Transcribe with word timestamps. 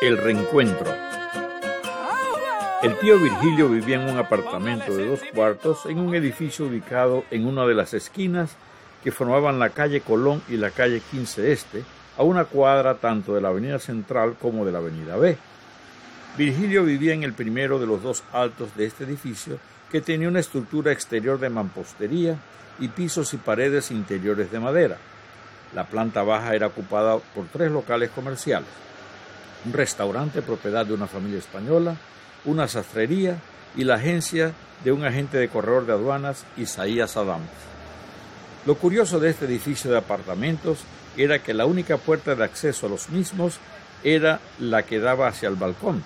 El 0.00 0.16
reencuentro. 0.16 0.90
El 2.82 2.98
tío 3.00 3.18
Virgilio 3.18 3.68
vivía 3.68 3.96
en 3.96 4.08
un 4.08 4.16
apartamento 4.16 4.96
de 4.96 5.06
dos 5.06 5.20
cuartos 5.34 5.84
en 5.84 5.98
un 5.98 6.14
edificio 6.14 6.64
ubicado 6.64 7.24
en 7.30 7.46
una 7.46 7.66
de 7.66 7.74
las 7.74 7.92
esquinas 7.92 8.56
que 9.04 9.12
formaban 9.12 9.58
la 9.58 9.68
calle 9.68 10.00
Colón 10.00 10.40
y 10.48 10.56
la 10.56 10.70
calle 10.70 11.02
15 11.10 11.52
Este, 11.52 11.84
a 12.16 12.22
una 12.22 12.46
cuadra 12.46 12.94
tanto 12.94 13.34
de 13.34 13.42
la 13.42 13.48
avenida 13.48 13.78
Central 13.78 14.36
como 14.40 14.64
de 14.64 14.72
la 14.72 14.78
avenida 14.78 15.16
B. 15.16 15.36
Virgilio 16.38 16.82
vivía 16.84 17.12
en 17.12 17.22
el 17.22 17.34
primero 17.34 17.78
de 17.78 17.86
los 17.86 18.02
dos 18.02 18.24
altos 18.32 18.74
de 18.76 18.86
este 18.86 19.04
edificio 19.04 19.58
que 19.90 20.00
tenía 20.00 20.28
una 20.28 20.40
estructura 20.40 20.92
exterior 20.92 21.38
de 21.38 21.50
mampostería 21.50 22.38
y 22.78 22.88
pisos 22.88 23.34
y 23.34 23.36
paredes 23.36 23.90
interiores 23.90 24.50
de 24.50 24.60
madera. 24.60 24.96
La 25.74 25.84
planta 25.84 26.22
baja 26.22 26.54
era 26.54 26.68
ocupada 26.68 27.18
por 27.34 27.44
tres 27.52 27.70
locales 27.70 28.08
comerciales, 28.10 28.68
un 29.64 29.72
restaurante 29.72 30.42
propiedad 30.42 30.86
de 30.86 30.94
una 30.94 31.06
familia 31.06 31.38
española, 31.38 31.96
una 32.44 32.68
sastrería 32.68 33.38
y 33.76 33.84
la 33.84 33.96
agencia 33.96 34.52
de 34.84 34.92
un 34.92 35.04
agente 35.04 35.38
de 35.38 35.48
corredor 35.48 35.86
de 35.86 35.92
aduanas, 35.92 36.44
Isaías 36.56 37.16
Adams. 37.16 37.48
Lo 38.66 38.76
curioso 38.76 39.20
de 39.20 39.30
este 39.30 39.46
edificio 39.46 39.90
de 39.90 39.98
apartamentos 39.98 40.80
era 41.16 41.42
que 41.42 41.54
la 41.54 41.66
única 41.66 41.96
puerta 41.96 42.34
de 42.34 42.44
acceso 42.44 42.86
a 42.86 42.90
los 42.90 43.10
mismos 43.10 43.58
era 44.02 44.40
la 44.58 44.84
que 44.84 44.98
daba 44.98 45.28
hacia 45.28 45.48
el 45.48 45.56
balcón, 45.56 46.02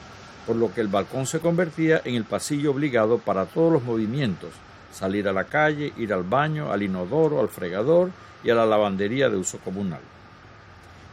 por 0.47 0.57
lo 0.57 0.73
que 0.73 0.81
el 0.81 0.89
balcón 0.89 1.27
se 1.27 1.41
convertía 1.41 2.01
en 2.05 2.17
el 2.17 2.25
pasillo 2.25 2.73
obligado 2.73 3.19
para 3.19 3.47
todos 3.47 3.73
los 3.73 3.83
movimientos, 3.83 4.51
salir 4.93 5.29
a 5.29 5.33
la 5.33 5.45
calle, 5.45 5.93
ir 5.97 6.13
al 6.13 6.25
baño, 6.25 6.73
al 6.73 6.83
inodoro, 6.83 7.41
al 7.41 7.49
fregador 7.49 8.11
y 8.43 8.51
a 8.51 8.55
la 8.55 8.67
lavandería 8.67 9.29
de 9.29 9.37
uso 9.37 9.59
comunal. 9.59 10.01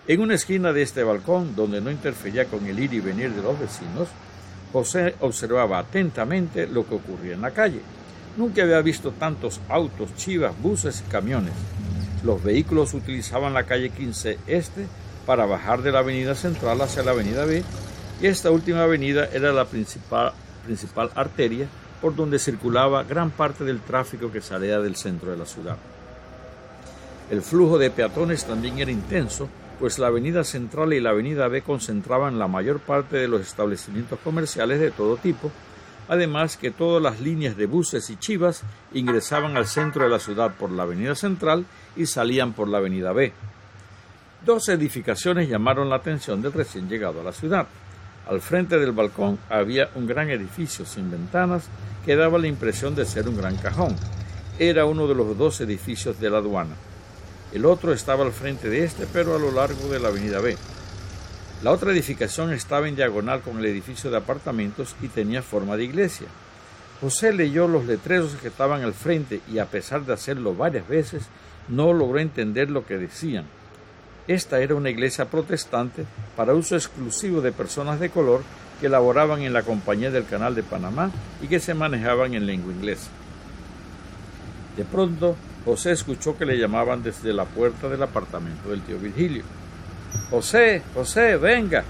En 0.08 0.20
una 0.20 0.34
esquina 0.34 0.74
de 0.74 0.82
este 0.82 1.04
balcón, 1.04 1.56
donde 1.56 1.80
no 1.80 1.92
interfería 1.92 2.46
con 2.46 2.66
el 2.66 2.80
ir 2.80 2.94
y 2.94 3.00
venir 3.00 3.32
de 3.32 3.44
los 3.44 3.60
vecinos, 3.60 4.08
José 4.74 5.16
observaba 5.20 5.78
atentamente 5.78 6.66
lo 6.66 6.88
que 6.88 6.96
ocurría 6.96 7.36
en 7.36 7.42
la 7.42 7.52
calle. 7.52 7.82
Nunca 8.36 8.64
había 8.64 8.82
visto 8.82 9.12
tantos 9.12 9.60
autos, 9.70 10.16
chivas, 10.16 10.60
buses 10.60 11.04
y 11.06 11.12
camiones. 11.12 11.54
Los 12.24 12.44
vehículos 12.44 12.94
utilizaban 12.94 13.54
la 13.54 13.66
calle 13.66 13.90
15 13.90 14.40
Este 14.48 14.88
para 15.26 15.46
bajar 15.46 15.82
de 15.82 15.92
la 15.92 16.00
avenida 16.00 16.34
central 16.34 16.82
hacia 16.82 17.04
la 17.04 17.12
avenida 17.12 17.46
B 17.46 17.64
y 18.22 18.28
esta 18.28 18.50
última 18.50 18.84
avenida 18.84 19.30
era 19.32 19.52
la 19.52 19.66
principal, 19.66 20.34
principal 20.66 21.12
arteria 21.16 21.68
por 22.02 22.16
donde 22.16 22.40
circulaba 22.40 23.04
gran 23.04 23.30
parte 23.30 23.64
del 23.64 23.82
tráfico 23.82 24.32
que 24.32 24.42
salía 24.42 24.80
del 24.80 24.96
centro 24.96 25.32
de 25.32 25.38
la 25.38 25.46
ciudad. 25.46 25.78
El 27.30 27.42
flujo 27.42 27.78
de 27.78 27.92
peatones 27.92 28.46
también 28.46 28.80
era 28.80 28.92
intenso, 28.92 29.48
pues 29.82 29.98
la 29.98 30.08
avenida 30.08 30.44
central 30.44 30.94
y 30.94 31.00
la 31.00 31.10
avenida 31.10 31.48
B 31.48 31.64
concentraban 31.64 32.38
la 32.38 32.48
mayor 32.48 32.82
parte 32.82 33.18
de 33.18 33.28
los 33.28 33.42
establecimientos 33.42 34.20
comerciales 34.20 34.80
de 34.80 34.92
todo 34.92 35.18
tipo, 35.18 35.52
además 36.08 36.56
que 36.56 36.70
todas 36.70 37.02
las 37.02 37.20
líneas 37.20 37.58
de 37.58 37.66
buses 37.66 38.08
y 38.12 38.16
chivas 38.16 38.62
ingresaban 38.94 39.58
al 39.58 39.66
centro 39.66 40.04
de 40.04 40.12
la 40.12 40.20
ciudad 40.20 40.54
por 40.54 40.70
la 40.70 40.84
avenida 40.84 41.16
central 41.16 41.66
y 41.96 42.06
salían 42.06 42.54
por 42.54 42.68
la 42.68 42.78
avenida 42.78 43.12
B. 43.12 43.34
Dos 44.46 44.70
edificaciones 44.70 45.50
llamaron 45.50 45.90
la 45.90 45.96
atención 45.96 46.44
del 46.44 46.54
recién 46.54 46.88
llegado 46.88 47.22
a 47.22 47.24
la 47.24 47.34
ciudad. 47.34 47.66
Al 48.30 48.40
frente 48.40 48.78
del 48.78 48.92
balcón 48.92 49.40
había 49.50 49.90
un 49.96 50.06
gran 50.06 50.30
edificio 50.30 50.86
sin 50.86 51.10
ventanas 51.10 51.68
que 52.06 52.16
daba 52.16 52.38
la 52.38 52.46
impresión 52.46 52.94
de 52.94 53.06
ser 53.06 53.28
un 53.28 53.36
gran 53.36 53.58
cajón. 53.58 53.96
Era 54.60 54.86
uno 54.86 55.08
de 55.08 55.16
los 55.16 55.36
dos 55.36 55.60
edificios 55.60 56.20
de 56.20 56.30
la 56.30 56.38
aduana. 56.38 56.76
El 57.54 57.66
otro 57.66 57.92
estaba 57.92 58.24
al 58.24 58.32
frente 58.32 58.70
de 58.70 58.84
este, 58.84 59.06
pero 59.12 59.36
a 59.36 59.40
lo 59.40 59.52
largo 59.52 59.90
de 59.90 60.00
la 60.00 60.08
avenida 60.08 60.40
B. 60.40 60.58
La 61.64 61.72
otra 61.72 61.92
edificación 61.92 62.52
estaba 62.54 62.88
en 62.88 62.96
diagonal 62.96 63.42
con 63.42 63.60
el 63.60 63.66
edificio 63.66 64.10
de 64.10 64.18
apartamentos 64.18 64.96
y 65.02 65.10
tenía 65.10 65.44
forma 65.44 65.78
de 65.78 65.84
iglesia. 65.84 66.28
José 67.02 67.34
leyó 67.34 67.68
los 67.68 67.86
letreros 67.86 68.36
que 68.36 68.48
estaban 68.48 68.84
al 68.84 68.94
frente 68.94 69.42
y 69.52 69.60
a 69.60 69.66
pesar 69.66 70.06
de 70.06 70.14
hacerlo 70.14 70.56
varias 70.56 70.88
veces, 70.88 71.24
no 71.68 71.94
logró 71.94 72.20
entender 72.20 72.70
lo 72.70 72.86
que 72.86 72.98
decían. 72.98 73.46
Esta 74.28 74.60
era 74.60 74.76
una 74.76 74.90
iglesia 74.90 75.26
protestante 75.26 76.06
para 76.36 76.54
uso 76.54 76.76
exclusivo 76.76 77.42
de 77.42 77.52
personas 77.52 78.00
de 78.00 78.10
color 78.10 78.44
que 78.80 78.90
laboraban 78.90 79.42
en 79.42 79.54
la 79.54 79.64
Compañía 79.64 80.10
del 80.10 80.26
Canal 80.26 80.56
de 80.56 80.64
Panamá 80.64 81.12
y 81.42 81.48
que 81.48 81.60
se 81.60 81.74
manejaban 81.74 82.34
en 82.34 82.46
lengua 82.46 82.72
inglesa. 82.72 83.10
De 84.78 84.86
pronto, 84.86 85.36
José 85.64 85.92
escuchó 85.92 86.38
que 86.38 86.46
le 86.46 86.58
llamaban 86.58 87.04
desde 87.04 87.34
la 87.34 87.46
puerta 87.46 87.88
del 87.88 88.02
apartamento 88.02 88.70
del 88.70 88.82
tío 88.82 88.98
Virgilio. 88.98 89.44
José, 90.30 90.82
José, 90.94 91.38
venga. 91.38 91.84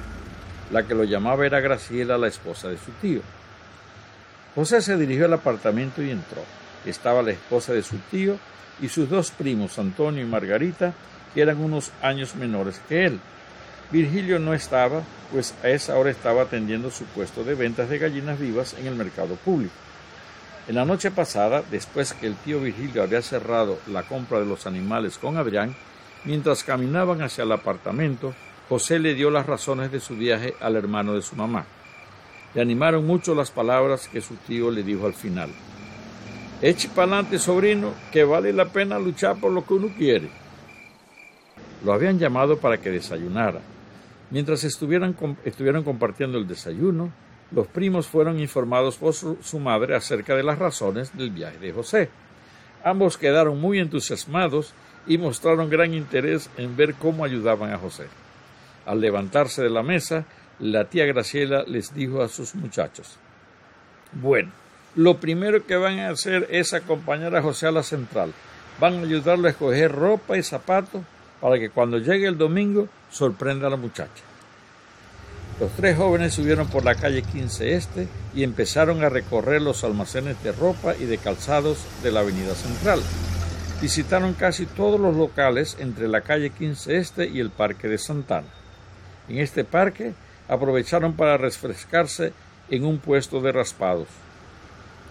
La 0.71 0.83
que 0.83 0.95
lo 0.95 1.03
llamaba 1.03 1.45
era 1.45 1.59
Graciela, 1.59 2.17
la 2.17 2.27
esposa 2.27 2.67
de 2.67 2.77
su 2.77 2.91
tío. 3.01 3.21
José 4.55 4.81
se 4.81 4.97
dirigió 4.97 5.25
al 5.25 5.33
apartamento 5.33 6.01
y 6.01 6.09
entró. 6.09 6.41
Estaba 6.85 7.21
la 7.21 7.31
esposa 7.31 7.73
de 7.73 7.83
su 7.83 7.97
tío 8.09 8.37
y 8.81 8.89
sus 8.89 9.09
dos 9.09 9.31
primos, 9.31 9.79
Antonio 9.79 10.21
y 10.21 10.25
Margarita, 10.27 10.93
que 11.33 11.41
eran 11.41 11.61
unos 11.61 11.91
años 12.01 12.35
menores 12.35 12.81
que 12.89 13.05
él. 13.05 13.19
Virgilio 13.91 14.39
no 14.39 14.53
estaba, 14.53 15.01
pues 15.31 15.53
a 15.63 15.69
esa 15.69 15.97
hora 15.97 16.11
estaba 16.11 16.43
atendiendo 16.43 16.91
su 16.91 17.05
puesto 17.05 17.43
de 17.43 17.55
ventas 17.55 17.89
de 17.89 17.99
gallinas 17.99 18.39
vivas 18.39 18.75
en 18.79 18.87
el 18.87 18.95
mercado 18.95 19.35
público. 19.35 19.73
En 20.71 20.75
la 20.75 20.85
noche 20.85 21.11
pasada, 21.11 21.65
después 21.69 22.13
que 22.13 22.27
el 22.27 22.35
tío 22.35 22.61
Virgilio 22.61 23.03
había 23.03 23.21
cerrado 23.21 23.77
la 23.87 24.03
compra 24.03 24.39
de 24.39 24.45
los 24.45 24.65
animales 24.65 25.17
con 25.17 25.35
Adrián, 25.35 25.75
mientras 26.23 26.63
caminaban 26.63 27.21
hacia 27.21 27.43
el 27.43 27.51
apartamento, 27.51 28.33
José 28.69 28.97
le 28.97 29.13
dio 29.13 29.29
las 29.31 29.47
razones 29.47 29.91
de 29.91 29.99
su 29.99 30.15
viaje 30.15 30.53
al 30.61 30.77
hermano 30.77 31.13
de 31.13 31.23
su 31.23 31.35
mamá. 31.35 31.65
Le 32.55 32.61
animaron 32.61 33.05
mucho 33.05 33.35
las 33.35 33.51
palabras 33.51 34.07
que 34.07 34.21
su 34.21 34.35
tío 34.35 34.71
le 34.71 34.81
dijo 34.81 35.05
al 35.05 35.13
final. 35.13 35.49
Eche 36.61 36.87
pa'lante, 36.87 37.37
sobrino, 37.37 37.93
que 38.09 38.23
vale 38.23 38.53
la 38.53 38.69
pena 38.69 38.97
luchar 38.97 39.41
por 39.41 39.51
lo 39.51 39.65
que 39.65 39.73
uno 39.73 39.89
quiere. 39.97 40.29
Lo 41.83 41.91
habían 41.91 42.17
llamado 42.17 42.59
para 42.59 42.77
que 42.77 42.91
desayunara. 42.91 43.59
Mientras 44.29 44.63
estuvieran, 44.63 45.17
estuvieron 45.43 45.83
compartiendo 45.83 46.37
el 46.37 46.47
desayuno, 46.47 47.11
los 47.51 47.67
primos 47.67 48.07
fueron 48.07 48.39
informados 48.39 48.97
por 48.97 49.13
su, 49.13 49.59
madre 49.59 49.95
acerca 49.95 50.35
de 50.35 50.43
las 50.43 50.57
razones 50.57 51.15
del 51.17 51.31
viaje 51.31 51.57
de 51.59 51.73
José. 51.73 52.09
Ambos 52.83 53.17
quedaron 53.17 53.59
muy 53.59 53.79
entusiasmados 53.79 54.73
y 55.05 55.17
mostraron 55.17 55.69
gran 55.69 55.93
interés 55.93 56.49
en 56.57 56.77
ver 56.77 56.95
cómo 56.95 57.25
ayudaban 57.25 57.71
a 57.73 57.77
José. 57.77 58.07
Al 58.85 59.01
levantarse 59.01 59.61
de 59.61 59.69
la 59.69 59.83
mesa, 59.83 60.25
la 60.59 60.85
tía 60.85 61.05
Graciela 61.05 61.63
les 61.67 61.93
dijo 61.93 62.21
a 62.21 62.29
sus 62.29 62.55
muchachos, 62.55 63.17
bueno, 64.13 64.51
lo 64.95 65.17
primero 65.17 65.65
que 65.65 65.75
van 65.75 65.99
a 65.99 66.09
hacer 66.09 66.47
es 66.49 66.73
acompañar 66.73 67.35
a 67.35 67.41
José 67.41 67.67
a 67.67 67.71
la 67.71 67.83
central. 67.83 68.33
Van 68.79 68.95
a 68.95 69.01
ayudarle 69.01 69.49
a 69.49 69.51
escoger 69.51 69.91
ropa 69.91 70.37
y 70.37 70.43
zapatos 70.43 71.01
para 71.39 71.59
que 71.59 71.69
cuando 71.69 71.97
llegue 71.97 72.27
el 72.27 72.37
domingo 72.37 72.87
sorprenda 73.09 73.67
a 73.67 73.69
la 73.69 73.77
muchacha. 73.77 74.30
Los 75.61 75.73
tres 75.73 75.95
jóvenes 75.95 76.33
subieron 76.33 76.65
por 76.65 76.83
la 76.83 76.95
calle 76.95 77.21
15 77.21 77.75
Este 77.75 78.07
y 78.33 78.41
empezaron 78.41 79.03
a 79.03 79.09
recorrer 79.09 79.61
los 79.61 79.83
almacenes 79.83 80.41
de 80.41 80.53
ropa 80.53 80.95
y 80.99 81.05
de 81.05 81.19
calzados 81.19 81.85
de 82.01 82.11
la 82.11 82.21
avenida 82.21 82.55
central. 82.55 82.99
Visitaron 83.79 84.33
casi 84.33 84.65
todos 84.65 84.99
los 84.99 85.15
locales 85.15 85.77
entre 85.79 86.07
la 86.07 86.21
calle 86.21 86.49
15 86.49 86.97
Este 86.97 87.27
y 87.27 87.39
el 87.39 87.51
Parque 87.51 87.87
de 87.87 87.99
Santana. 87.99 88.47
En 89.29 89.37
este 89.37 89.63
parque 89.63 90.13
aprovecharon 90.47 91.13
para 91.13 91.37
refrescarse 91.37 92.33
en 92.71 92.83
un 92.83 92.97
puesto 92.97 93.39
de 93.39 93.51
raspados. 93.51 94.07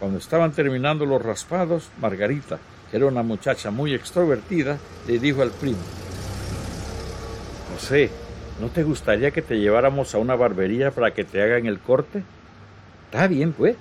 Cuando 0.01 0.19
estaban 0.19 0.51
terminando 0.51 1.07
los 1.07 1.23
raspados, 1.23 1.91
Margarita, 2.01 2.59
que 2.91 2.97
era 2.97 3.07
una 3.07 3.23
muchacha 3.23 3.71
muy 3.71 3.95
extrovertida, 3.95 4.79
le 5.07 5.21
dijo 5.21 5.43
al 5.43 5.53
primo, 5.53 5.79
José, 7.73 8.11
¿no 8.61 8.69
te 8.69 8.83
gustaría 8.83 9.31
que 9.31 9.43
te 9.43 9.59
lleváramos 9.59 10.15
a 10.15 10.19
una 10.19 10.37
barbería 10.37 10.91
para 10.91 11.13
que 11.13 11.25
te 11.25 11.43
hagan 11.43 11.67
el 11.67 11.79
corte? 11.81 12.23
Está 13.07 13.27
bien, 13.27 13.53
pues. 13.53 13.77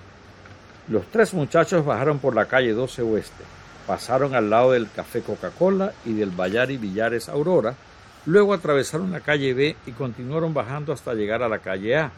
Los 0.88 1.06
tres 1.08 1.34
muchachos 1.34 1.86
bajaron 1.86 2.20
por 2.20 2.34
la 2.34 2.46
calle 2.46 2.74
12 2.74 3.04
Oeste, 3.04 3.44
pasaron 3.86 4.34
al 4.34 4.50
lado 4.50 4.72
del 4.72 4.90
Café 4.90 5.22
Coca-Cola 5.22 5.94
y 6.06 6.14
del 6.14 6.32
Bayari 6.32 6.78
Villares 6.78 7.30
Aurora, 7.30 7.76
luego 8.26 8.54
atravesaron 8.54 9.12
la 9.12 9.20
calle 9.20 9.54
B 9.54 9.76
y 9.86 9.92
continuaron 9.92 10.54
bajando 10.54 10.92
hasta 10.92 11.14
llegar 11.14 11.44
a 11.44 11.50
la 11.50 11.60
calle 11.60 11.98
A. 11.98 12.12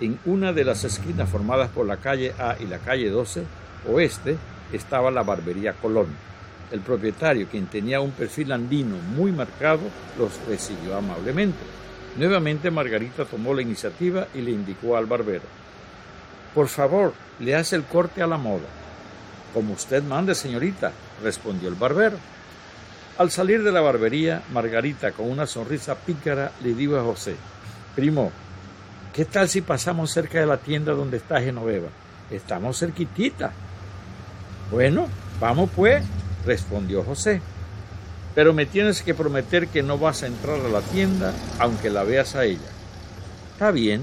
En 0.00 0.18
una 0.26 0.52
de 0.52 0.64
las 0.64 0.84
esquinas 0.84 1.28
formadas 1.28 1.70
por 1.70 1.86
la 1.86 1.96
calle 1.96 2.32
A 2.38 2.56
y 2.60 2.66
la 2.66 2.78
calle 2.78 3.10
12 3.10 3.42
Oeste 3.90 4.36
estaba 4.72 5.10
la 5.10 5.22
barbería 5.22 5.72
Colón. 5.72 6.08
El 6.70 6.80
propietario, 6.80 7.48
quien 7.48 7.66
tenía 7.66 8.00
un 8.00 8.10
perfil 8.10 8.52
andino 8.52 8.96
muy 9.16 9.32
marcado, 9.32 9.80
los 10.18 10.32
recibió 10.46 10.96
amablemente. 10.96 11.85
Nuevamente 12.16 12.70
Margarita 12.70 13.24
tomó 13.24 13.52
la 13.52 13.62
iniciativa 13.62 14.28
y 14.34 14.40
le 14.40 14.50
indicó 14.50 14.96
al 14.96 15.06
barbero. 15.06 15.44
Por 16.54 16.68
favor, 16.68 17.12
le 17.38 17.54
hace 17.54 17.76
el 17.76 17.84
corte 17.84 18.22
a 18.22 18.26
la 18.26 18.38
moda. 18.38 18.66
Como 19.52 19.74
usted 19.74 20.02
mande, 20.02 20.34
señorita, 20.34 20.92
respondió 21.22 21.68
el 21.68 21.74
barbero. 21.74 22.16
Al 23.18 23.30
salir 23.30 23.62
de 23.62 23.72
la 23.72 23.80
barbería, 23.80 24.42
Margarita, 24.52 25.12
con 25.12 25.30
una 25.30 25.46
sonrisa 25.46 25.94
pícara, 25.94 26.52
le 26.62 26.74
dijo 26.74 26.96
a 26.98 27.02
José, 27.02 27.36
Primo, 27.94 28.30
¿qué 29.14 29.24
tal 29.24 29.48
si 29.48 29.60
pasamos 29.60 30.10
cerca 30.10 30.40
de 30.40 30.46
la 30.46 30.58
tienda 30.58 30.92
donde 30.92 31.18
está 31.18 31.40
Genoveva? 31.40 31.88
Estamos 32.30 32.78
cerquitita. 32.78 33.52
Bueno, 34.70 35.08
vamos 35.40 35.70
pues, 35.74 36.04
respondió 36.44 37.02
José. 37.02 37.40
Pero 38.36 38.52
me 38.52 38.66
tienes 38.66 39.02
que 39.02 39.14
prometer 39.14 39.66
que 39.68 39.82
no 39.82 39.96
vas 39.96 40.22
a 40.22 40.26
entrar 40.26 40.60
a 40.60 40.68
la 40.68 40.82
tienda 40.82 41.32
aunque 41.58 41.88
la 41.88 42.04
veas 42.04 42.36
a 42.36 42.44
ella. 42.44 42.68
Está 43.52 43.70
bien. 43.70 44.02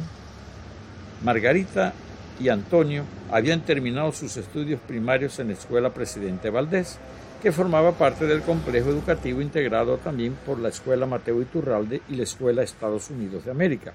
Margarita 1.24 1.94
y 2.40 2.50
Antonio 2.50 3.04
habían 3.32 3.62
terminado 3.62 4.12
sus 4.12 4.36
estudios 4.36 4.82
primarios 4.82 5.38
en 5.38 5.50
la 5.50 5.54
Escuela 5.54 5.92
Presidente 5.92 6.50
Valdés, 6.50 6.98
que 7.44 7.52
formaba 7.52 7.92
parte 7.92 8.26
del 8.26 8.42
complejo 8.42 8.90
educativo 8.90 9.40
integrado 9.40 9.98
también 9.98 10.36
por 10.48 10.58
la 10.58 10.70
Escuela 10.70 11.06
Mateo 11.06 11.40
Iturralde 11.40 12.02
y 12.10 12.16
la 12.16 12.24
Escuela 12.24 12.64
Estados 12.64 13.12
Unidos 13.12 13.46
de 13.46 13.52
América. 13.52 13.94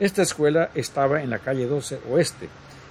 Esta 0.00 0.22
escuela 0.22 0.70
estaba 0.74 1.22
en 1.22 1.28
la 1.28 1.40
calle 1.40 1.66
12 1.66 2.00
Oeste, 2.10 2.48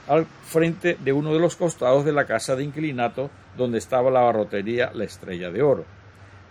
al 0.07 0.25
frente 0.25 0.95
de 1.03 1.11
uno 1.11 1.33
de 1.33 1.39
los 1.39 1.55
costados 1.55 2.05
de 2.05 2.13
la 2.13 2.25
casa 2.25 2.55
de 2.55 2.63
inclinato 2.63 3.31
donde 3.57 3.79
estaba 3.79 4.11
la 4.11 4.21
barrotería 4.21 4.91
La 4.93 5.05
Estrella 5.05 5.49
de 5.49 5.63
Oro. 5.63 5.96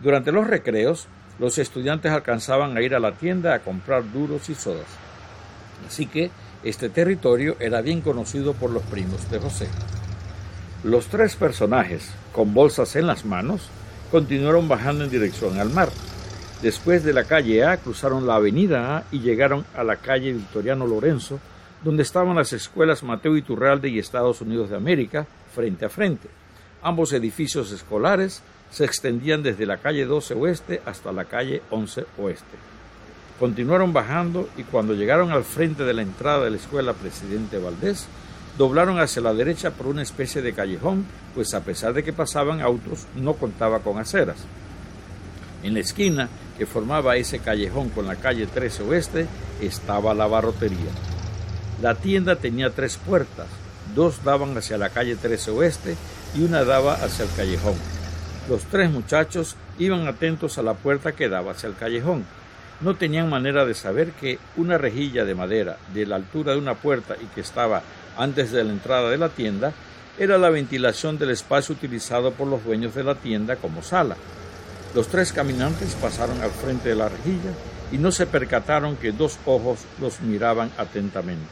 Durante 0.01 0.33
los 0.33 0.47
recreos, 0.47 1.07
los 1.39 1.59
estudiantes 1.59 2.13
alcanzaban 2.13 2.77
a 2.77 2.83
ir 2.83 2.95
a 2.95 3.01
la 3.01 3.13
tienda 3.13 3.55
a 3.55 3.61
comprar 3.61 4.11
duros 4.13 4.49
y 4.49 4.55
sodas. 4.55 4.87
Así 5.87 6.07
que 6.07 6.31
este 6.65 6.89
territorio 6.89 7.57
era 7.61 7.81
bien 7.81 8.01
conocido 8.01 8.55
por 8.55 8.71
los 8.71 8.83
primos 8.85 9.31
de 9.31 9.39
José. 9.39 9.69
Los 10.83 11.07
tres 11.07 11.37
personajes, 11.37 12.09
con 12.33 12.55
bolsas 12.55 12.97
en 12.97 13.07
las 13.07 13.25
manos, 13.25 13.69
continuaron 14.11 14.69
bajando 14.69 15.05
en 15.05 15.11
dirección 15.11 15.59
al 15.59 15.71
mar. 15.71 15.89
Después 16.63 17.05
de 17.05 17.13
la 17.13 17.25
calle 17.25 17.65
A, 17.65 17.77
cruzaron 17.77 18.27
la 18.27 18.37
avenida 18.37 18.97
A 18.97 19.05
y 19.11 19.21
llegaron 19.21 19.65
a 19.75 19.85
la 19.85 19.97
calle 19.97 20.33
Victoriano 20.33 20.87
Lorenzo, 20.87 21.39
donde 21.85 22.03
estaban 22.03 22.35
las 22.35 22.53
escuelas 22.53 23.03
Mateo 23.03 23.37
Iturralde 23.37 23.89
y 23.89 23.99
Estados 23.99 24.41
Unidos 24.41 24.71
de 24.71 24.77
América, 24.77 25.27
frente 25.55 25.85
a 25.85 25.89
frente. 25.89 26.29
Ambos 26.83 27.13
edificios 27.13 27.73
escolares 27.73 28.43
se 28.71 28.85
extendían 28.85 29.43
desde 29.43 29.67
la 29.67 29.79
calle 29.79 30.05
12 30.05 30.35
Oeste 30.35 30.83
hasta 30.85 31.13
la 31.13 31.25
calle 31.25 31.63
11 31.71 32.07
Oeste. 32.19 32.57
Continuaron 33.39 33.93
bajando 33.93 34.49
y 34.57 34.63
cuando 34.63 34.95
llegaron 34.95 35.31
al 35.31 35.45
frente 35.45 35.85
de 35.85 35.95
la 35.95 36.03
entrada 36.03 36.45
de 36.45 36.51
la 36.51 36.57
escuela 36.57 36.95
Presidente 36.95 37.59
Valdés, 37.59 38.07
doblaron 38.57 38.99
hacia 38.99 39.23
la 39.23 39.35
derecha 39.35 39.71
por 39.71 39.87
una 39.87 40.03
especie 40.03 40.41
de 40.41 40.55
callejón, 40.55 41.05
pues 41.35 41.53
a 41.53 41.61
pesar 41.61 41.93
de 41.93 42.03
que 42.03 42.13
pasaban 42.13 42.61
autos, 42.61 43.07
no 43.15 43.35
contaba 43.35 43.81
con 43.81 43.99
aceras. 43.99 44.39
En 45.63 45.75
la 45.75 45.81
esquina 45.81 46.29
que 46.57 46.67
formaba 46.67 47.17
ese 47.17 47.39
callejón 47.41 47.91
con 47.91 48.07
la 48.07 48.17
calle 48.17 48.47
13 48.47 48.85
Oeste 48.85 49.27
estaba 49.61 50.15
la 50.15 50.27
barrotería. 50.27 50.91
La 51.83 51.95
tienda 51.95 52.37
tenía 52.37 52.71
tres 52.71 52.97
puertas, 52.97 53.49
dos 53.95 54.25
daban 54.25 54.57
hacia 54.57 54.79
la 54.79 54.89
calle 54.89 55.17
13 55.17 55.51
Oeste 55.51 55.97
y 56.35 56.43
una 56.43 56.65
daba 56.65 56.95
hacia 56.95 57.27
el 57.27 57.31
callejón. 57.37 57.96
Los 58.49 58.65
tres 58.65 58.91
muchachos 58.91 59.57
iban 59.79 60.07
atentos 60.07 60.59
a 60.59 60.63
la 60.63 60.75
puerta 60.75 61.13
que 61.13 61.29
daba 61.29 61.53
hacia 61.53 61.69
el 61.69 61.77
callejón 61.77 62.25
no 62.81 62.95
tenían 62.95 63.31
manera 63.31 63.65
de 63.65 63.75
saber 63.75 64.13
que 64.13 64.39
una 64.57 64.79
rejilla 64.79 65.25
de 65.25 65.35
madera 65.35 65.79
de 65.95 66.07
la 66.07 66.17
altura 66.17 66.53
de 66.53 66.59
una 66.59 66.75
puerta 66.75 67.17
y 67.21 67.27
que 67.35 67.41
estaba 67.41 67.83
antes 68.17 68.53
de 68.53 68.65
la 68.65 68.73
entrada 68.73 69.11
de 69.11 69.19
la 69.19 69.31
tienda 69.31 69.73
era 70.19 70.39
la 70.39 70.51
ventilación 70.51 71.19
del 71.19 71.31
espacio 71.31 71.75
utilizado 71.75 72.33
por 72.33 72.47
los 72.47 72.65
dueños 72.65 72.95
de 72.95 73.05
la 73.05 73.15
tienda 73.15 73.57
como 73.57 73.83
sala. 73.83 74.17
Los 74.95 75.09
tres 75.09 75.33
caminantes 75.33 75.95
pasaron 75.95 76.41
al 76.41 76.51
frente 76.51 76.91
de 76.91 76.95
la 76.95 77.09
rejilla 77.09 77.53
y 77.93 77.99
no 77.99 78.11
se 78.11 78.27
percataron 78.27 78.97
que 78.97 79.13
dos 79.13 79.39
ojos 79.45 79.81
los 80.01 80.21
miraban 80.21 80.71
atentamente. 80.79 81.45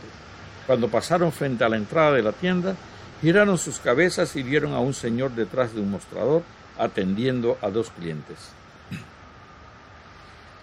Cuando 0.67 0.89
pasaron 0.89 1.31
frente 1.31 1.65
a 1.65 1.69
la 1.69 1.77
entrada 1.77 2.13
de 2.13 2.23
la 2.23 2.33
tienda, 2.33 2.75
giraron 3.21 3.59
sus 3.59 3.79
cabezas 3.79 4.35
y 4.37 4.43
vieron 4.43 4.73
a 4.73 4.81
un 4.81 4.95
señor 4.95 5.33
detrás 5.33 5.75
de 5.75 5.81
un 5.81 5.91
mostrador 5.91 6.43
atendiendo 6.79 7.59
a 7.63 7.71
dos 7.71 7.91
clientes. 7.91 8.37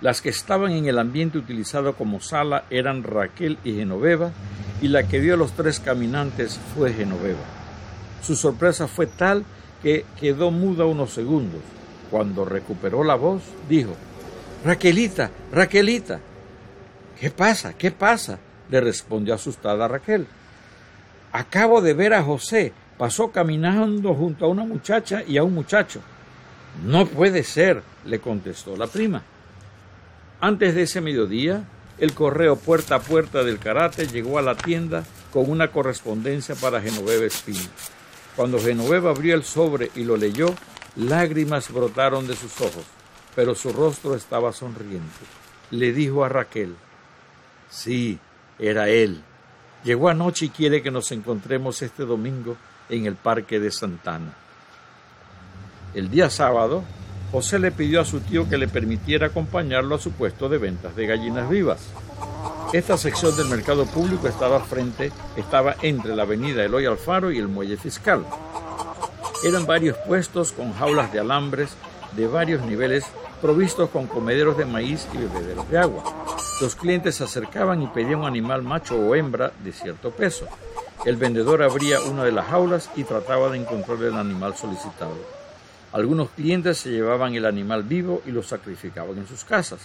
Las 0.01 0.21
que 0.21 0.29
estaban 0.29 0.71
en 0.71 0.87
el 0.87 0.97
ambiente 0.97 1.37
utilizado 1.37 1.95
como 1.95 2.21
sala 2.21 2.63
eran 2.69 3.03
Raquel 3.03 3.59
y 3.63 3.75
Genoveva, 3.75 4.31
y 4.81 4.87
la 4.87 5.07
que 5.07 5.19
vio 5.19 5.35
a 5.35 5.37
los 5.37 5.53
tres 5.53 5.79
caminantes 5.79 6.59
fue 6.75 6.91
Genoveva. 6.91 7.43
Su 8.23 8.35
sorpresa 8.35 8.87
fue 8.87 9.05
tal 9.05 9.45
que 9.83 10.05
quedó 10.19 10.49
muda 10.49 10.85
unos 10.85 11.13
segundos. 11.13 11.61
Cuando 12.09 12.45
recuperó 12.45 13.03
la 13.03 13.15
voz, 13.15 13.43
dijo, 13.69 13.95
Raquelita, 14.65 15.29
Raquelita. 15.51 16.19
¿Qué 17.19 17.29
pasa? 17.29 17.73
¿Qué 17.73 17.91
pasa? 17.91 18.39
le 18.71 18.81
respondió 18.81 19.35
asustada 19.35 19.87
Raquel. 19.87 20.25
Acabo 21.31 21.81
de 21.81 21.93
ver 21.93 22.13
a 22.13 22.23
José. 22.23 22.73
Pasó 23.01 23.31
caminando 23.31 24.13
junto 24.13 24.45
a 24.45 24.49
una 24.49 24.63
muchacha 24.63 25.23
y 25.27 25.39
a 25.39 25.43
un 25.43 25.55
muchacho. 25.55 26.01
No 26.85 27.07
puede 27.07 27.43
ser, 27.43 27.81
le 28.05 28.19
contestó 28.19 28.77
la 28.77 28.85
prima. 28.85 29.23
Antes 30.39 30.75
de 30.75 30.83
ese 30.83 31.01
mediodía, 31.01 31.63
el 31.97 32.13
correo 32.13 32.57
puerta 32.57 32.97
a 32.97 33.01
puerta 33.01 33.43
del 33.43 33.57
karate 33.57 34.05
llegó 34.05 34.37
a 34.37 34.43
la 34.43 34.53
tienda 34.53 35.03
con 35.33 35.49
una 35.49 35.71
correspondencia 35.71 36.53
para 36.53 36.79
Genoveva 36.79 37.25
Espina. 37.25 37.71
Cuando 38.35 38.59
Genoveva 38.59 39.09
abrió 39.09 39.33
el 39.33 39.45
sobre 39.45 39.89
y 39.95 40.03
lo 40.03 40.15
leyó, 40.15 40.53
lágrimas 40.95 41.73
brotaron 41.73 42.27
de 42.27 42.35
sus 42.35 42.61
ojos, 42.61 42.85
pero 43.35 43.55
su 43.55 43.73
rostro 43.73 44.13
estaba 44.13 44.53
sonriente. 44.53 45.25
Le 45.71 45.91
dijo 45.91 46.23
a 46.23 46.29
Raquel, 46.29 46.75
sí, 47.67 48.19
era 48.59 48.89
él. 48.89 49.23
Llegó 49.83 50.07
anoche 50.07 50.45
y 50.45 50.49
quiere 50.49 50.83
que 50.83 50.91
nos 50.91 51.11
encontremos 51.11 51.81
este 51.81 52.05
domingo 52.05 52.57
en 52.91 53.07
el 53.07 53.15
Parque 53.15 53.59
de 53.59 53.71
Santana. 53.71 54.33
El 55.95 56.11
día 56.11 56.29
sábado, 56.29 56.83
José 57.31 57.57
le 57.57 57.71
pidió 57.71 58.01
a 58.01 58.05
su 58.05 58.19
tío 58.19 58.47
que 58.47 58.57
le 58.57 58.67
permitiera 58.67 59.27
acompañarlo 59.27 59.95
a 59.95 59.99
su 59.99 60.11
puesto 60.11 60.49
de 60.49 60.57
ventas 60.57 60.95
de 60.95 61.07
gallinas 61.07 61.49
vivas. 61.49 61.79
Esta 62.73 62.97
sección 62.97 63.35
del 63.35 63.47
mercado 63.47 63.85
público 63.85 64.27
estaba 64.27 64.59
frente, 64.59 65.11
estaba 65.35 65.75
entre 65.81 66.15
la 66.15 66.23
avenida 66.23 66.63
Eloy 66.63 66.85
Alfaro 66.85 67.31
y 67.31 67.37
el 67.37 67.47
muelle 67.47 67.77
fiscal. 67.77 68.25
Eran 69.43 69.65
varios 69.65 69.97
puestos 69.97 70.51
con 70.51 70.73
jaulas 70.73 71.11
de 71.11 71.19
alambres 71.19 71.75
de 72.15 72.27
varios 72.27 72.61
niveles 72.63 73.05
provistos 73.41 73.89
con 73.89 74.07
comederos 74.07 74.57
de 74.57 74.65
maíz 74.65 75.07
y 75.13 75.17
bebederos 75.17 75.69
de 75.69 75.77
agua. 75.77 76.03
Los 76.61 76.75
clientes 76.75 77.15
se 77.15 77.23
acercaban 77.23 77.81
y 77.81 77.87
pedían 77.87 78.19
un 78.19 78.27
animal 78.27 78.61
macho 78.61 78.95
o 78.95 79.15
hembra 79.15 79.51
de 79.63 79.71
cierto 79.71 80.11
peso. 80.11 80.45
El 81.03 81.15
vendedor 81.15 81.63
abría 81.63 81.99
una 81.99 82.23
de 82.23 82.31
las 82.31 82.45
jaulas 82.45 82.91
y 82.95 83.03
trataba 83.03 83.49
de 83.49 83.57
encontrar 83.57 84.03
el 84.03 84.13
animal 84.13 84.55
solicitado. 84.55 85.17
Algunos 85.93 86.29
clientes 86.29 86.77
se 86.77 86.91
llevaban 86.91 87.33
el 87.33 87.47
animal 87.47 87.81
vivo 87.81 88.21
y 88.27 88.29
lo 88.29 88.43
sacrificaban 88.43 89.17
en 89.17 89.27
sus 89.27 89.43
casas, 89.43 89.79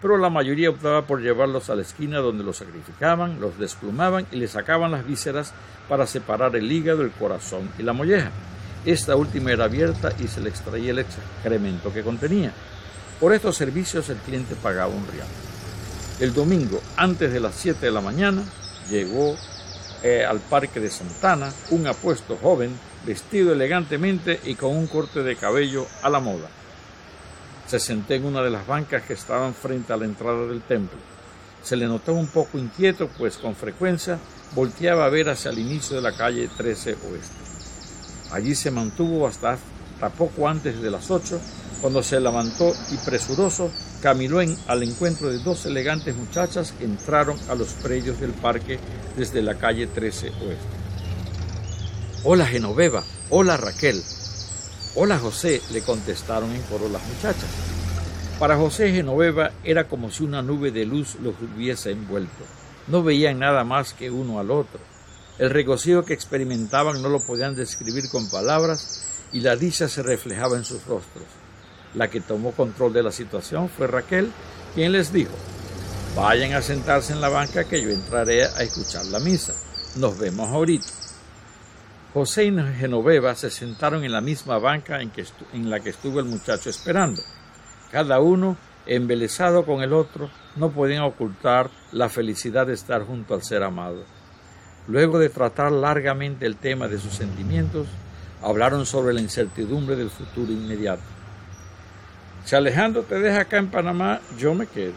pero 0.00 0.16
la 0.16 0.30
mayoría 0.30 0.70
optaba 0.70 1.06
por 1.06 1.20
llevarlos 1.20 1.68
a 1.68 1.74
la 1.74 1.82
esquina 1.82 2.20
donde 2.20 2.42
los 2.42 2.56
sacrificaban, 2.56 3.38
los 3.38 3.58
desplumaban 3.58 4.26
y 4.32 4.36
le 4.36 4.48
sacaban 4.48 4.92
las 4.92 5.06
vísceras 5.06 5.52
para 5.90 6.06
separar 6.06 6.56
el 6.56 6.72
hígado, 6.72 7.02
el 7.02 7.10
corazón 7.10 7.68
y 7.78 7.82
la 7.82 7.92
molleja. 7.92 8.30
Esta 8.86 9.14
última 9.14 9.52
era 9.52 9.64
abierta 9.64 10.10
y 10.18 10.26
se 10.26 10.40
le 10.40 10.48
extraía 10.48 10.92
el 10.92 11.00
excremento 11.00 11.92
que 11.92 12.02
contenía. 12.02 12.50
Por 13.20 13.34
estos 13.34 13.58
servicios 13.58 14.08
el 14.08 14.16
cliente 14.16 14.54
pagaba 14.54 14.88
un 14.88 15.06
real. 15.06 15.28
El 16.18 16.32
domingo, 16.32 16.80
antes 16.96 17.30
de 17.30 17.40
las 17.40 17.56
7 17.56 17.84
de 17.84 17.92
la 17.92 18.00
mañana, 18.00 18.42
llegó 18.88 19.36
eh, 20.02 20.24
al 20.24 20.40
parque 20.40 20.80
de 20.80 20.90
Santana 20.90 21.52
un 21.70 21.86
apuesto 21.86 22.36
joven 22.40 22.76
vestido 23.06 23.52
elegantemente 23.52 24.40
y 24.44 24.54
con 24.54 24.76
un 24.76 24.86
corte 24.86 25.22
de 25.22 25.36
cabello 25.36 25.86
a 26.02 26.10
la 26.10 26.20
moda. 26.20 26.48
Se 27.66 27.78
sentó 27.78 28.14
en 28.14 28.24
una 28.24 28.42
de 28.42 28.50
las 28.50 28.66
bancas 28.66 29.02
que 29.02 29.14
estaban 29.14 29.54
frente 29.54 29.92
a 29.92 29.96
la 29.96 30.04
entrada 30.04 30.46
del 30.46 30.62
templo. 30.62 30.98
Se 31.62 31.76
le 31.76 31.86
notó 31.86 32.14
un 32.14 32.26
poco 32.26 32.58
inquieto, 32.58 33.08
pues 33.16 33.36
con 33.36 33.54
frecuencia 33.54 34.18
volteaba 34.54 35.06
a 35.06 35.08
ver 35.08 35.30
hacia 35.30 35.50
el 35.50 35.58
inicio 35.58 35.96
de 35.96 36.02
la 36.02 36.16
calle 36.16 36.48
13 36.56 36.96
Oeste. 37.10 37.36
Allí 38.32 38.54
se 38.54 38.70
mantuvo 38.70 39.26
hasta, 39.26 39.52
hasta 39.52 40.08
poco 40.10 40.48
antes 40.48 40.82
de 40.82 40.90
las 40.90 41.10
8, 41.10 41.40
cuando 41.80 42.02
se 42.02 42.20
levantó 42.20 42.72
y 42.90 42.96
presuroso 42.98 43.70
caminó 44.02 44.40
en, 44.40 44.58
al 44.66 44.82
encuentro 44.82 45.30
de 45.30 45.38
dos 45.38 45.64
elegantes 45.64 46.16
muchachas 46.16 46.72
que 46.72 46.84
entraron 46.84 47.38
a 47.48 47.54
los 47.54 47.68
predios 47.74 48.18
del 48.20 48.32
parque 48.32 48.78
desde 49.16 49.42
la 49.42 49.54
calle 49.54 49.86
13 49.86 50.28
Oeste. 50.28 50.82
Hola 52.24 52.46
Genoveva, 52.46 53.04
hola 53.30 53.56
Raquel, 53.56 54.02
hola 54.96 55.18
José, 55.18 55.62
le 55.70 55.82
contestaron 55.82 56.50
en 56.50 56.62
coro 56.62 56.88
las 56.88 57.02
muchachas. 57.06 57.48
Para 58.40 58.56
José 58.56 58.90
Genoveva 58.92 59.52
era 59.62 59.86
como 59.88 60.10
si 60.10 60.24
una 60.24 60.42
nube 60.42 60.72
de 60.72 60.84
luz 60.84 61.16
los 61.22 61.34
hubiese 61.40 61.92
envuelto. 61.92 62.44
No 62.88 63.04
veían 63.04 63.38
nada 63.38 63.62
más 63.62 63.92
que 63.94 64.10
uno 64.10 64.40
al 64.40 64.50
otro. 64.50 64.80
El 65.38 65.50
regocijo 65.50 66.04
que 66.04 66.14
experimentaban 66.14 67.00
no 67.02 67.08
lo 67.08 67.20
podían 67.20 67.54
describir 67.54 68.08
con 68.10 68.28
palabras 68.28 69.04
y 69.32 69.40
la 69.40 69.54
dicha 69.54 69.88
se 69.88 70.02
reflejaba 70.02 70.56
en 70.56 70.64
sus 70.64 70.84
rostros. 70.86 71.41
La 71.94 72.08
que 72.08 72.20
tomó 72.20 72.52
control 72.52 72.92
de 72.92 73.02
la 73.02 73.12
situación 73.12 73.68
fue 73.68 73.86
Raquel, 73.86 74.30
quien 74.74 74.92
les 74.92 75.12
dijo, 75.12 75.32
Vayan 76.14 76.52
a 76.52 76.60
sentarse 76.60 77.14
en 77.14 77.22
la 77.22 77.30
banca 77.30 77.64
que 77.64 77.80
yo 77.80 77.88
entraré 77.88 78.44
a 78.44 78.62
escuchar 78.62 79.06
la 79.06 79.18
misa. 79.18 79.54
Nos 79.96 80.18
vemos 80.18 80.50
ahorita. 80.50 80.86
José 82.12 82.44
y 82.44 82.52
Genoveva 82.78 83.34
se 83.34 83.50
sentaron 83.50 84.04
en 84.04 84.12
la 84.12 84.20
misma 84.20 84.58
banca 84.58 85.00
en, 85.00 85.08
que 85.08 85.24
en 85.54 85.70
la 85.70 85.80
que 85.80 85.88
estuvo 85.88 86.20
el 86.20 86.26
muchacho 86.26 86.68
esperando. 86.68 87.22
Cada 87.90 88.20
uno, 88.20 88.58
embelesado 88.84 89.64
con 89.64 89.82
el 89.82 89.94
otro, 89.94 90.28
no 90.56 90.70
podían 90.70 91.04
ocultar 91.04 91.70
la 91.92 92.10
felicidad 92.10 92.66
de 92.66 92.74
estar 92.74 93.06
junto 93.06 93.32
al 93.32 93.42
ser 93.42 93.62
amado. 93.62 94.04
Luego 94.88 95.18
de 95.18 95.30
tratar 95.30 95.72
largamente 95.72 96.44
el 96.44 96.56
tema 96.56 96.88
de 96.88 96.98
sus 96.98 97.14
sentimientos, 97.14 97.86
hablaron 98.42 98.84
sobre 98.84 99.14
la 99.14 99.22
incertidumbre 99.22 99.96
del 99.96 100.10
futuro 100.10 100.52
inmediato. 100.52 101.11
Si 102.44 102.56
Alejandro 102.56 103.02
te 103.02 103.18
deja 103.18 103.40
acá 103.40 103.58
en 103.58 103.70
Panamá, 103.70 104.20
yo 104.36 104.54
me 104.54 104.66
quedo. 104.66 104.92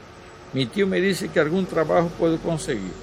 Mi 0.54 0.66
tío 0.66 0.88
me 0.88 1.00
dice 1.00 1.30
que 1.30 1.40
algún 1.40 1.66
trabajo 1.66 2.10
puedo 2.18 2.40
conseguir. 2.40 2.94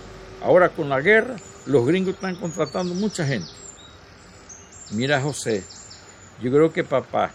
Ahora 0.42 0.68
con 0.70 0.88
la 0.88 1.00
guerra, 1.00 1.36
los 1.66 1.86
gringos 1.86 2.14
están 2.14 2.36
contratando 2.36 2.94
mucha 2.94 3.26
gente. 3.26 3.50
Mira, 4.90 5.20
José, 5.20 5.64
yo 6.42 6.50
creo 6.50 6.72
que 6.72 6.82
papá, 6.82 7.30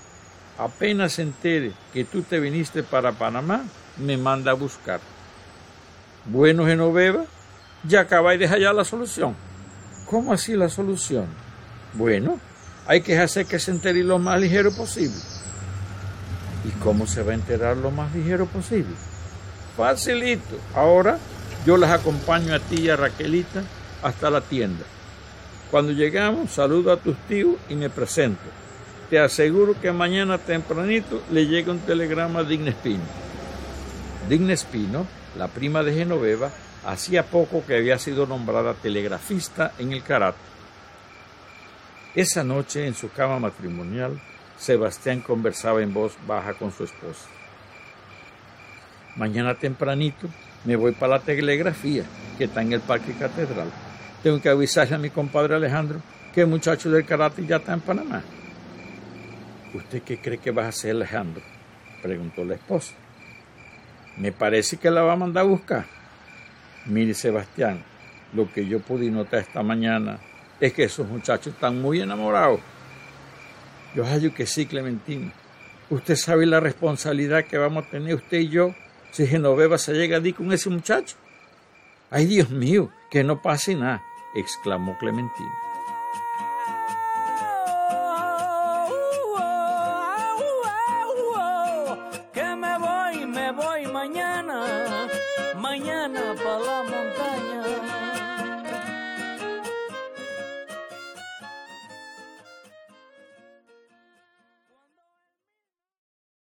apenas 0.57 1.13
se 1.13 1.21
entere 1.21 1.71
que 1.93 2.03
tú 2.03 2.21
te 2.21 2.39
viniste 2.39 2.83
para 2.83 3.13
Panamá, 3.13 3.63
me 3.97 4.17
manda 4.17 4.51
a 4.51 4.55
buscar. 4.55 4.99
Bueno, 6.25 6.65
Genoveva, 6.65 7.25
ya 7.83 8.01
acabáis 8.01 8.39
de 8.39 8.47
hallar 8.47 8.75
la 8.75 8.83
solución. 8.83 9.35
¿Cómo 10.05 10.33
así 10.33 10.55
la 10.55 10.67
solución? 10.67 11.25
Bueno, 11.93 12.39
hay 12.85 13.01
que 13.01 13.17
hacer 13.17 13.45
que 13.45 13.59
se 13.59 13.71
entere 13.71 14.03
lo 14.03 14.19
más 14.19 14.39
ligero 14.39 14.71
posible. 14.71 15.15
¿Y 16.67 16.71
cómo 16.79 17.07
se 17.07 17.23
va 17.23 17.31
a 17.31 17.35
enterar 17.35 17.77
lo 17.77 17.91
más 17.91 18.13
ligero 18.13 18.45
posible? 18.45 18.93
Facilito. 19.77 20.57
Ahora 20.75 21.17
yo 21.65 21.77
las 21.77 21.91
acompaño 21.91 22.53
a 22.53 22.59
ti 22.59 22.81
y 22.81 22.89
a 22.89 22.97
Raquelita 22.97 23.63
hasta 24.03 24.29
la 24.29 24.41
tienda. 24.41 24.83
Cuando 25.71 25.91
llegamos, 25.91 26.51
saludo 26.51 26.91
a 26.91 26.97
tus 26.97 27.15
tíos 27.27 27.55
y 27.69 27.75
me 27.75 27.89
presento. 27.89 28.41
Te 29.09 29.19
aseguro 29.19 29.79
que 29.79 29.91
mañana 29.91 30.37
tempranito 30.37 31.21
le 31.31 31.47
llega 31.47 31.71
un 31.71 31.79
telegrama 31.79 32.39
a 32.39 32.43
Digna 32.43 32.71
Espino. 32.71 33.03
Digna 34.27 34.53
Espino, 34.53 35.07
la 35.37 35.47
prima 35.47 35.83
de 35.83 35.93
Genoveva, 35.93 36.51
hacía 36.85 37.23
poco 37.23 37.65
que 37.65 37.75
había 37.75 37.97
sido 37.97 38.25
nombrada 38.25 38.73
telegrafista 38.73 39.73
en 39.77 39.93
el 39.93 40.03
Karate. 40.03 40.37
Esa 42.15 42.43
noche, 42.43 42.87
en 42.87 42.95
su 42.95 43.09
cama 43.11 43.39
matrimonial, 43.39 44.19
Sebastián 44.57 45.21
conversaba 45.21 45.81
en 45.81 45.93
voz 45.93 46.17
baja 46.25 46.53
con 46.53 46.71
su 46.71 46.83
esposa. 46.83 47.27
Mañana 49.15 49.55
tempranito 49.55 50.27
me 50.65 50.75
voy 50.75 50.91
para 50.91 51.17
la 51.17 51.19
telegrafía 51.19 52.03
que 52.37 52.45
está 52.45 52.61
en 52.61 52.73
el 52.73 52.81
Parque 52.81 53.13
Catedral. 53.13 53.71
Tengo 54.21 54.41
que 54.41 54.49
avisarle 54.49 54.95
a 54.95 54.99
mi 54.99 55.09
compadre 55.09 55.55
Alejandro 55.55 56.01
que 56.33 56.41
el 56.41 56.47
muchacho 56.47 56.89
del 56.89 57.05
karate 57.05 57.45
ya 57.45 57.57
está 57.57 57.73
en 57.73 57.81
Panamá. 57.81 58.21
¿Usted 59.73 60.01
qué 60.03 60.19
cree 60.19 60.37
que 60.37 60.51
va 60.51 60.65
a 60.65 60.69
hacer 60.69 60.91
Alejandro? 60.91 61.43
preguntó 62.01 62.43
la 62.43 62.55
esposa. 62.55 62.93
Me 64.17 64.31
parece 64.31 64.77
que 64.77 64.89
la 64.89 65.01
va 65.01 65.13
a 65.13 65.17
mandar 65.17 65.43
a 65.43 65.47
buscar. 65.47 65.85
Mire, 66.85 67.13
Sebastián, 67.13 67.83
lo 68.33 68.51
que 68.51 68.65
yo 68.65 68.79
pude 68.79 69.09
notar 69.11 69.41
esta 69.41 69.61
mañana 69.61 70.19
es 70.59 70.73
que 70.73 70.85
esos 70.85 71.07
muchachos 71.07 71.53
están 71.53 71.81
muy 71.81 72.01
enamorados. 72.01 72.59
Yo 73.95 74.05
hallo 74.05 74.33
que 74.33 74.45
sí, 74.45 74.65
Clementina. 74.65 75.33
Usted 75.89 76.15
sabe 76.15 76.45
la 76.45 76.59
responsabilidad 76.59 77.45
que 77.45 77.57
vamos 77.57 77.85
a 77.85 77.89
tener 77.89 78.15
usted 78.15 78.39
y 78.39 78.49
yo 78.49 78.75
si 79.11 79.25
Genoveva 79.25 79.77
se 79.77 79.93
llega 79.93 80.17
a 80.17 80.19
di 80.19 80.33
con 80.33 80.51
ese 80.51 80.69
muchacho. 80.69 81.15
Ay, 82.11 82.25
Dios 82.25 82.49
mío, 82.49 82.89
que 83.09 83.23
no 83.23 83.41
pase 83.41 83.75
nada, 83.75 84.03
exclamó 84.35 84.97
Clementina. 84.97 85.66